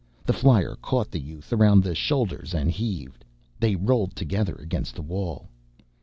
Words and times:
The 0.25 0.33
flyer 0.33 0.75
caught 0.81 1.11
the 1.11 1.19
youth 1.19 1.53
around 1.53 1.83
the 1.83 1.93
shoulders 1.93 2.55
and 2.55 2.71
heaved. 2.71 3.23
They 3.59 3.75
rolled 3.75 4.15
together 4.15 4.55
against 4.55 4.95
the 4.95 5.03
wall. 5.03 5.47